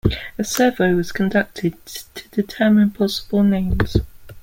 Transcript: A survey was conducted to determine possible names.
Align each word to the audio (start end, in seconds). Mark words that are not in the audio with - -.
A 0.39 0.43
survey 0.43 0.95
was 0.95 1.11
conducted 1.11 1.77
to 1.85 2.27
determine 2.29 2.89
possible 2.89 3.43
names. 3.43 3.97